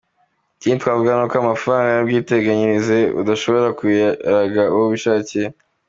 [0.57, 5.47] Ikindi twavuga, ni uko amafaranga y’ubwiteganyirize udashobora kuyaraga uwo wishakiye.